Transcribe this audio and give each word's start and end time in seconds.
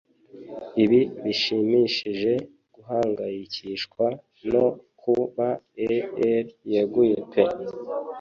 Ibi 0.83 1.01
bishimishije 1.23 2.31
guhangayikishwa 2.75 4.05
no 4.51 4.65
kuba 5.01 5.47
e'er 5.83 6.43
yeguye 6.71 7.17
pe 7.31 7.43